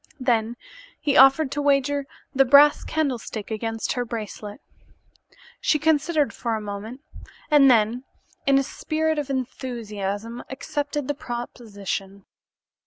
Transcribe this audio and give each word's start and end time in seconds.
Then 0.19 0.57
he 0.99 1.15
offered 1.15 1.51
to 1.51 1.61
wager 1.61 2.07
the 2.33 2.43
brass 2.43 2.83
candlestick 2.83 3.51
against 3.51 3.91
her 3.91 4.03
bracelet. 4.03 4.59
She 5.59 5.77
considered 5.77 6.33
for 6.33 6.55
a 6.55 6.59
moment 6.59 7.01
and 7.51 7.69
then, 7.69 8.05
in 8.47 8.57
a 8.57 8.63
spirit 8.63 9.19
of 9.19 9.29
enthusiasm, 9.29 10.43
accepted 10.49 11.07
the 11.07 11.13
proposition. 11.13 12.25